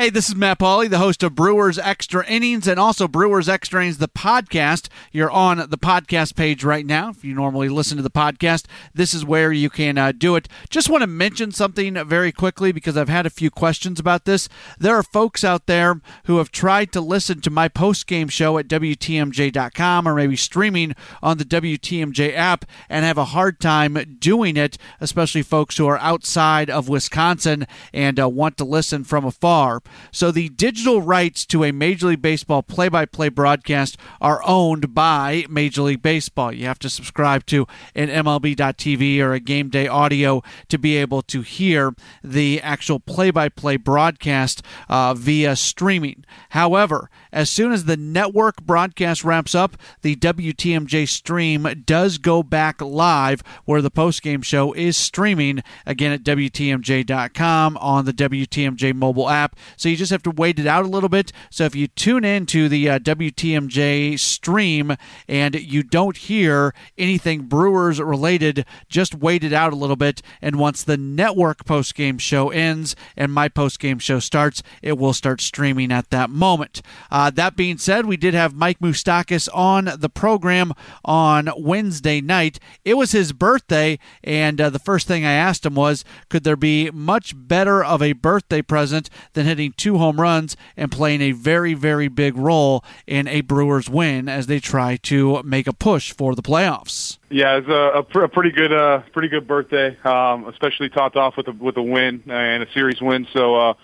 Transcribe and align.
Hey, 0.00 0.10
this 0.10 0.28
is 0.28 0.36
Matt 0.36 0.60
Pauley, 0.60 0.88
the 0.88 0.98
host 0.98 1.24
of 1.24 1.34
Brewers 1.34 1.76
Extra 1.76 2.24
Innings 2.28 2.68
and 2.68 2.78
also 2.78 3.08
Brewers 3.08 3.48
Extra 3.48 3.82
Innings, 3.82 3.98
the 3.98 4.06
podcast. 4.06 4.86
You're 5.10 5.28
on 5.28 5.56
the 5.56 5.76
podcast 5.76 6.36
page 6.36 6.62
right 6.62 6.86
now. 6.86 7.10
If 7.10 7.24
you 7.24 7.34
normally 7.34 7.68
listen 7.68 7.96
to 7.96 8.02
the 8.04 8.08
podcast, 8.08 8.66
this 8.94 9.12
is 9.12 9.24
where 9.24 9.50
you 9.50 9.68
can 9.68 9.98
uh, 9.98 10.12
do 10.12 10.36
it. 10.36 10.46
Just 10.70 10.88
want 10.88 11.02
to 11.02 11.08
mention 11.08 11.50
something 11.50 11.94
very 12.06 12.30
quickly 12.30 12.70
because 12.70 12.96
I've 12.96 13.08
had 13.08 13.26
a 13.26 13.30
few 13.30 13.50
questions 13.50 13.98
about 13.98 14.24
this. 14.24 14.48
There 14.78 14.94
are 14.94 15.02
folks 15.02 15.42
out 15.42 15.66
there 15.66 16.00
who 16.26 16.38
have 16.38 16.52
tried 16.52 16.92
to 16.92 17.00
listen 17.00 17.40
to 17.40 17.50
my 17.50 17.66
post 17.66 18.06
game 18.06 18.28
show 18.28 18.56
at 18.56 18.68
WTMJ.com 18.68 20.06
or 20.06 20.14
maybe 20.14 20.36
streaming 20.36 20.94
on 21.24 21.38
the 21.38 21.44
WTMJ 21.44 22.36
app 22.36 22.66
and 22.88 23.04
have 23.04 23.18
a 23.18 23.24
hard 23.24 23.58
time 23.58 24.16
doing 24.20 24.56
it, 24.56 24.78
especially 25.00 25.42
folks 25.42 25.76
who 25.76 25.88
are 25.88 25.98
outside 25.98 26.70
of 26.70 26.88
Wisconsin 26.88 27.66
and 27.92 28.20
uh, 28.20 28.28
want 28.28 28.56
to 28.58 28.64
listen 28.64 29.02
from 29.02 29.24
afar. 29.24 29.82
So 30.10 30.30
the 30.30 30.48
digital 30.50 31.02
rights 31.02 31.44
to 31.46 31.64
a 31.64 31.72
Major 31.72 32.08
League 32.08 32.22
Baseball 32.22 32.62
play 32.62 32.88
by 32.88 33.06
play 33.06 33.28
broadcast 33.28 33.96
are 34.20 34.42
owned 34.44 34.94
by 34.94 35.44
Major 35.48 35.82
League 35.82 36.02
Baseball. 36.02 36.52
You 36.52 36.66
have 36.66 36.78
to 36.80 36.90
subscribe 36.90 37.46
to 37.46 37.66
an 37.94 38.08
MLB.TV 38.08 39.20
or 39.20 39.32
a 39.32 39.40
game 39.40 39.68
day 39.68 39.88
audio 39.88 40.42
to 40.68 40.78
be 40.78 40.96
able 40.96 41.22
to 41.22 41.42
hear 41.42 41.94
the 42.22 42.60
actual 42.60 43.00
play 43.00 43.30
by 43.30 43.48
play 43.48 43.76
broadcast 43.76 44.62
uh, 44.88 45.14
via 45.14 45.56
streaming. 45.56 46.24
However, 46.50 47.10
as 47.32 47.50
soon 47.50 47.72
as 47.72 47.84
the 47.84 47.96
network 47.96 48.62
broadcast 48.62 49.24
wraps 49.24 49.54
up, 49.54 49.76
the 50.02 50.16
WTMJ 50.16 51.08
stream 51.08 51.66
does 51.84 52.18
go 52.18 52.42
back 52.42 52.80
live 52.80 53.42
where 53.64 53.82
the 53.82 53.90
post-game 53.90 54.42
show 54.42 54.72
is 54.72 54.96
streaming 54.96 55.62
again 55.86 56.12
at 56.12 56.22
WTMJ.com 56.22 57.76
on 57.78 58.04
the 58.04 58.12
WTMJ 58.12 58.94
mobile 58.94 59.28
app. 59.28 59.56
So 59.78 59.88
you 59.88 59.96
just 59.96 60.10
have 60.12 60.22
to 60.24 60.30
wait 60.30 60.58
it 60.58 60.66
out 60.66 60.84
a 60.84 60.88
little 60.88 61.08
bit. 61.08 61.32
So 61.50 61.64
if 61.64 61.74
you 61.74 61.86
tune 61.86 62.24
in 62.24 62.46
to 62.46 62.68
the 62.68 62.90
uh, 62.90 62.98
WTMJ 62.98 64.18
stream 64.18 64.96
and 65.28 65.54
you 65.54 65.82
don't 65.82 66.16
hear 66.16 66.74
anything 66.96 67.42
Brewers 67.42 68.00
related, 68.00 68.64
just 68.88 69.14
wait 69.14 69.44
it 69.44 69.52
out 69.52 69.72
a 69.72 69.76
little 69.76 69.96
bit. 69.96 70.20
And 70.42 70.56
once 70.56 70.82
the 70.82 70.96
network 70.96 71.64
post-game 71.64 72.18
show 72.18 72.50
ends 72.50 72.96
and 73.16 73.32
my 73.32 73.48
post-game 73.48 73.98
show 73.98 74.18
starts, 74.18 74.62
it 74.82 74.98
will 74.98 75.12
start 75.12 75.40
streaming 75.40 75.92
at 75.92 76.10
that 76.10 76.30
moment. 76.30 76.82
Uh, 77.10 77.30
that 77.30 77.56
being 77.56 77.78
said, 77.78 78.06
we 78.06 78.16
did 78.16 78.34
have 78.34 78.54
Mike 78.54 78.80
Moustakas 78.80 79.48
on 79.54 79.90
the 79.98 80.08
program 80.08 80.72
on 81.04 81.48
Wednesday 81.56 82.20
night. 82.20 82.58
It 82.84 82.94
was 82.94 83.12
his 83.12 83.32
birthday, 83.32 83.98
and 84.22 84.60
uh, 84.60 84.70
the 84.70 84.78
first 84.78 85.06
thing 85.06 85.24
I 85.24 85.32
asked 85.32 85.64
him 85.64 85.74
was, 85.74 86.04
could 86.28 86.44
there 86.44 86.56
be 86.56 86.90
much 86.90 87.34
better 87.36 87.84
of 87.84 88.02
a 88.02 88.12
birthday 88.12 88.62
present 88.62 89.08
than 89.34 89.46
hitting 89.46 89.67
two 89.76 89.98
home 89.98 90.20
runs 90.20 90.56
and 90.76 90.90
playing 90.90 91.20
a 91.20 91.32
very, 91.32 91.74
very 91.74 92.08
big 92.08 92.36
role 92.36 92.84
in 93.06 93.26
a 93.28 93.40
Brewers 93.42 93.88
win 93.88 94.28
as 94.28 94.46
they 94.46 94.60
try 94.60 94.96
to 94.96 95.42
make 95.42 95.66
a 95.66 95.72
push 95.72 96.12
for 96.12 96.34
the 96.34 96.42
playoffs? 96.42 97.18
Yeah, 97.30 97.56
it's 97.56 97.68
a, 97.68 97.98
a, 97.98 98.02
pr- 98.02 98.24
a 98.24 98.28
pretty 98.28 98.50
good, 98.50 98.72
uh, 98.72 99.02
pretty 99.12 99.28
good 99.28 99.46
birthday, 99.46 99.96
um, 100.04 100.46
especially 100.46 100.88
topped 100.88 101.16
off 101.16 101.36
with 101.36 101.48
a 101.48 101.52
with 101.52 101.76
a 101.76 101.82
win 101.82 102.22
and 102.26 102.62
a 102.62 102.72
series 102.72 103.00
win. 103.00 103.26
So, 103.32 103.54
uh, 103.54 103.74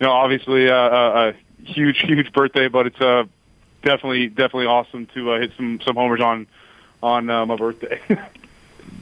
you 0.00 0.06
know, 0.06 0.12
obviously 0.12 0.68
uh, 0.68 0.74
a, 0.74 1.28
a 1.28 1.34
huge, 1.64 1.98
huge 2.06 2.32
birthday, 2.32 2.68
but 2.68 2.86
it's 2.86 3.00
uh, 3.00 3.24
definitely, 3.82 4.28
definitely 4.28 4.66
awesome 4.66 5.06
to 5.14 5.32
uh, 5.32 5.40
hit 5.40 5.52
some 5.56 5.80
some 5.84 5.96
homers 5.96 6.20
on 6.20 6.46
on 7.02 7.28
uh, 7.28 7.46
my 7.46 7.56
birthday. 7.56 8.00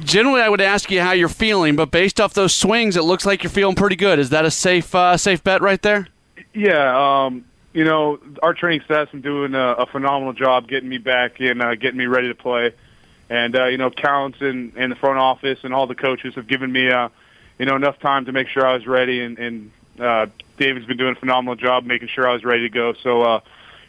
Generally, 0.00 0.42
I 0.42 0.48
would 0.48 0.60
ask 0.60 0.90
you 0.90 1.00
how 1.00 1.12
you're 1.12 1.28
feeling, 1.28 1.74
but 1.74 1.90
based 1.90 2.20
off 2.20 2.34
those 2.34 2.54
swings, 2.54 2.96
it 2.96 3.02
looks 3.02 3.24
like 3.24 3.42
you're 3.42 3.50
feeling 3.50 3.74
pretty 3.74 3.96
good. 3.96 4.18
Is 4.18 4.30
that 4.30 4.44
a 4.44 4.50
safe 4.50 4.94
uh, 4.94 5.16
safe 5.16 5.42
bet 5.42 5.62
right 5.62 5.80
there? 5.80 6.08
Yeah, 6.56 7.26
um, 7.26 7.44
you 7.74 7.84
know, 7.84 8.18
our 8.42 8.54
training 8.54 8.80
staff's 8.86 9.10
been 9.10 9.20
doing 9.20 9.54
a, 9.54 9.72
a 9.72 9.86
phenomenal 9.86 10.32
job 10.32 10.66
getting 10.66 10.88
me 10.88 10.96
back 10.96 11.38
and 11.38 11.60
uh, 11.60 11.74
getting 11.74 11.98
me 11.98 12.06
ready 12.06 12.28
to 12.28 12.34
play. 12.34 12.72
And 13.28 13.54
uh, 13.54 13.66
you 13.66 13.76
know, 13.76 13.90
Counts 13.90 14.40
and, 14.40 14.72
and 14.74 14.90
the 14.90 14.96
front 14.96 15.18
office 15.18 15.58
and 15.64 15.74
all 15.74 15.86
the 15.86 15.94
coaches 15.94 16.34
have 16.36 16.46
given 16.46 16.72
me, 16.72 16.90
uh, 16.90 17.10
you 17.58 17.66
know, 17.66 17.76
enough 17.76 17.98
time 17.98 18.24
to 18.24 18.32
make 18.32 18.48
sure 18.48 18.66
I 18.66 18.72
was 18.72 18.86
ready. 18.86 19.20
And, 19.20 19.38
and 19.38 19.70
uh, 20.00 20.26
David's 20.56 20.86
been 20.86 20.96
doing 20.96 21.14
a 21.14 21.20
phenomenal 21.20 21.56
job 21.56 21.84
making 21.84 22.08
sure 22.08 22.26
I 22.26 22.32
was 22.32 22.42
ready 22.42 22.62
to 22.62 22.70
go. 22.70 22.94
So, 22.94 23.20
uh, 23.20 23.40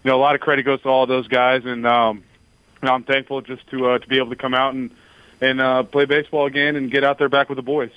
you 0.03 0.11
know, 0.11 0.17
a 0.17 0.19
lot 0.19 0.35
of 0.35 0.41
credit 0.41 0.63
goes 0.63 0.81
to 0.81 0.89
all 0.89 1.07
those 1.07 1.29
guys, 1.29 1.63
and 1.63 1.87
um, 1.87 2.23
you 2.83 2.89
I'm 2.89 3.03
thankful 3.03 3.39
just 3.41 3.65
to 3.67 3.91
uh, 3.91 3.99
to 3.99 4.07
be 4.09 4.17
able 4.17 4.31
to 4.31 4.35
come 4.35 4.53
out 4.53 4.73
and 4.73 4.91
and 5.39 5.61
uh, 5.61 5.83
play 5.83 6.03
baseball 6.03 6.47
again 6.47 6.75
and 6.75 6.91
get 6.91 7.05
out 7.05 7.17
there 7.17 7.29
back 7.29 7.47
with 7.47 7.55
the 7.55 7.61
boys. 7.61 7.91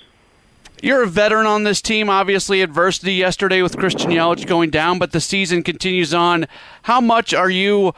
You're 0.81 1.03
a 1.03 1.07
veteran 1.07 1.45
on 1.45 1.63
this 1.63 1.81
team. 1.81 2.09
Obviously, 2.09 2.61
adversity 2.61 3.13
yesterday 3.13 3.61
with 3.61 3.77
Christian 3.77 4.09
Yelich 4.09 4.47
going 4.47 4.71
down, 4.71 4.97
but 4.97 5.11
the 5.11 5.21
season 5.21 5.61
continues 5.61 6.13
on. 6.13 6.47
How 6.83 6.99
much 6.99 7.33
are 7.33 7.49
you 7.49 7.93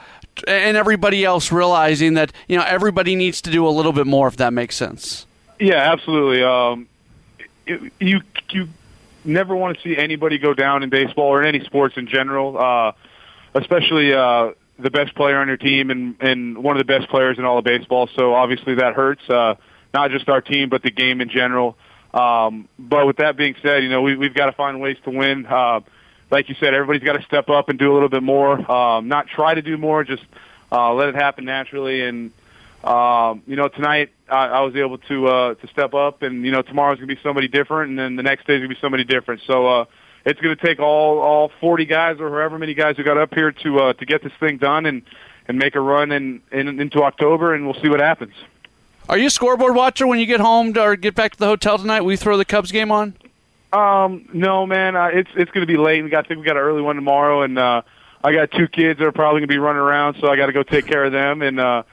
and 0.47 0.75
everybody 0.75 1.23
else 1.23 1.51
realizing 1.51 2.16
that 2.16 2.33
you 2.47 2.57
know 2.57 2.63
everybody 2.67 3.16
needs 3.16 3.41
to 3.43 3.51
do 3.51 3.66
a 3.66 3.69
little 3.69 3.93
bit 3.93 4.05
more, 4.05 4.27
if 4.27 4.35
that 4.38 4.51
makes 4.51 4.75
sense? 4.75 5.25
Yeah, 5.59 5.93
absolutely. 5.93 6.43
Um, 6.43 6.89
it, 7.66 7.93
you 7.99 8.22
you 8.49 8.67
never 9.23 9.55
want 9.55 9.77
to 9.77 9.83
see 9.83 9.97
anybody 9.97 10.38
go 10.38 10.53
down 10.53 10.83
in 10.83 10.89
baseball 10.89 11.27
or 11.27 11.41
in 11.41 11.47
any 11.47 11.63
sports 11.63 11.95
in 11.95 12.07
general, 12.07 12.57
uh, 12.57 12.91
especially 13.53 14.13
uh, 14.13 14.51
the 14.77 14.89
best 14.89 15.16
player 15.16 15.38
on 15.38 15.47
your 15.47 15.57
team 15.57 15.89
and, 15.89 16.16
and 16.19 16.57
one 16.57 16.75
of 16.75 16.85
the 16.85 16.99
best 16.99 17.09
players 17.09 17.38
in 17.38 17.45
all 17.45 17.57
of 17.57 17.63
baseball. 17.63 18.09
So 18.16 18.33
obviously 18.33 18.75
that 18.75 18.93
hurts, 18.93 19.22
uh, 19.29 19.55
not 19.93 20.11
just 20.11 20.27
our 20.27 20.41
team, 20.41 20.67
but 20.67 20.83
the 20.83 20.91
game 20.91 21.22
in 21.22 21.29
general. 21.29 21.77
Um, 22.13 22.68
but 22.78 23.07
with 23.07 23.18
that 23.18 23.38
being 23.38 23.56
said, 23.62 23.84
you 23.84 23.90
know, 23.90 24.01
we, 24.01 24.16
we've 24.16 24.34
got 24.34 24.46
to 24.46 24.51
find 24.51 24.79
ways 24.79 24.97
to 25.06 25.09
win. 25.09 25.46
Uh, 25.46 25.81
like 26.29 26.50
you 26.50 26.56
said, 26.59 26.74
everybody's 26.74 27.03
got 27.03 27.13
to 27.13 27.24
step 27.24 27.50
up 27.50 27.69
and 27.69 27.79
do 27.79 27.91
a 27.91 27.94
little 27.94 28.09
bit 28.09 28.24
more. 28.24 28.72
Um, 28.72 29.07
not 29.07 29.28
try 29.28 29.53
to 29.53 29.62
do 29.62 29.78
more, 29.78 30.03
just 30.03 30.23
uh, 30.72 30.94
let 30.94 31.09
it 31.09 31.16
happen 31.16 31.46
naturally. 31.46 32.02
And 32.02 32.31
um, 32.84 33.44
you 33.47 33.56
know, 33.56 33.68
tonight 33.68 34.12
I, 34.29 34.47
I 34.47 34.62
was 34.62 34.75
able 34.75 34.97
to 34.97 35.28
uh, 35.28 35.53
to 35.56 35.68
step 35.68 35.94
up, 35.94 36.22
and 36.22 36.46
you 36.46 36.52
know, 36.52 36.62
tomorrow's 36.62 36.97
gonna 36.97 37.07
be 37.07 37.19
somebody 37.23 37.47
different, 37.47 37.91
and 37.91 38.00
then 38.00 38.16
the 38.16 38.23
next 38.23 38.46
day's 38.46 38.59
gonna 38.59 38.73
be 38.73 38.79
somebody 38.81 39.03
different. 39.03 39.41
So 39.47 39.68
uh, 39.68 39.85
it's 40.25 40.40
gonna 40.41 40.56
take 40.56 40.79
all 40.79 41.19
all 41.19 41.52
40 41.62 41.85
guys 41.85 42.19
or 42.19 42.29
however 42.29 42.57
many 42.59 42.73
guys 42.73 42.97
who 42.97 43.03
got 43.03 43.18
up 43.18 43.34
here 43.34 43.52
to 43.52 43.79
uh, 43.79 43.94
to 43.94 44.06
get 44.06 44.23
this 44.23 44.34
thing 44.40 44.57
done 44.57 44.85
and 44.85 45.03
and 45.47 45.57
make 45.57 45.75
a 45.75 45.79
run 45.79 46.12
in, 46.12 46.41
in 46.52 46.79
into 46.79 47.03
October, 47.03 47.53
and 47.53 47.66
we'll 47.66 47.81
see 47.81 47.90
what 47.90 48.00
happens. 48.00 48.34
Are 49.09 49.18
you 49.18 49.28
a 49.28 49.30
scoreboard 49.30 49.75
watcher 49.75 50.08
when 50.08 50.19
you 50.19 50.25
get 50.25 50.40
home 50.40 50.74
to, 50.74 50.81
or 50.81 50.96
get 50.96 51.14
back 51.14 51.34
to 51.34 51.40
the 51.40 51.46
hotel 51.46 51.78
tonight? 51.78 52.02
We 52.02 52.16
throw 52.16 52.38
the 52.38 52.46
Cubs 52.46 52.72
game 52.72 52.91
on. 52.91 53.16
Um, 53.74 54.30
no, 54.34 54.66
man. 54.66 54.96
Uh, 54.96 55.08
it's 55.08 55.30
it's 55.36 55.52
going 55.52 55.66
to 55.66 55.72
be 55.72 55.78
late. 55.78 56.03
We 56.03 56.09
got 56.09 56.25
I 56.25 56.28
think 56.28 56.40
we 56.40 56.46
got 56.46 56.58
an 56.58 56.64
early 56.64 56.81
one 56.81 56.96
tomorrow, 56.96 57.41
and 57.41 57.58
uh, 57.58 57.81
I 58.24 58.31
got 58.31 58.52
two 58.52 58.68
kids 58.68 59.00
that 59.00 59.06
are 59.06 59.12
probably 59.12 59.41
going 59.41 59.50
to 59.50 59.53
be 59.53 59.58
running 59.58 59.81
around, 59.81 60.18
so 60.22 60.30
I 60.30 60.38
got 60.38 60.46
to 60.46 60.53
go 60.53 60.64
take 60.64 60.86
care 60.86 61.03
of 61.03 61.12
them 61.12 61.41
and 61.41 61.59
uh, 61.59 61.84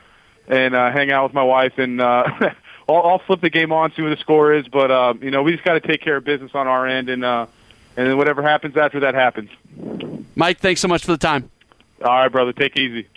and 0.47 0.75
uh, 0.75 0.93
hang 0.93 1.11
out 1.11 1.25
with 1.25 1.35
my 1.35 1.43
wife. 1.43 1.79
And 1.79 2.01
uh, 2.01 2.25
I'll, 2.89 3.03
I'll 3.03 3.19
flip 3.21 3.41
the 3.41 3.51
game 3.51 3.73
on, 3.73 3.93
see 3.97 4.03
what 4.03 4.11
the 4.11 4.21
score 4.21 4.53
is. 4.53 4.69
But 4.69 4.91
uh, 4.91 5.15
you 5.21 5.31
know, 5.31 5.43
we 5.43 5.53
just 5.53 5.65
got 5.65 5.75
to 5.75 5.81
take 5.81 6.03
care 6.03 6.17
of 6.17 6.25
business 6.25 6.53
on 6.55 6.69
our 6.69 6.87
end, 6.87 7.09
and 7.09 7.25
uh, 7.25 7.47
and 7.97 8.07
then 8.07 8.19
whatever 8.19 8.43
happens 8.43 8.77
after 8.77 9.01
that 9.01 9.15
happens. 9.15 9.51
Mike, 10.37 10.59
thanks 10.59 10.81
so 10.81 10.89
much 10.89 11.05
for 11.05 11.13
the 11.13 11.19
time. 11.19 11.51
All 12.05 12.11
right, 12.11 12.29
brother. 12.29 12.53
Take 12.53 12.77
it 12.77 12.81
easy. 12.81 13.09